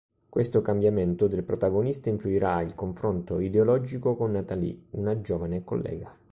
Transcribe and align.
Questo 0.29 0.63
cambiamento 0.63 1.27
del 1.27 1.43
protagonista 1.43 2.09
influirà 2.09 2.61
il 2.61 2.73
confronto 2.73 3.39
ideologico 3.39 4.15
con 4.15 4.31
Natalie, 4.31 4.85
una 4.93 5.21
giovane 5.21 5.63
collega. 5.63 6.17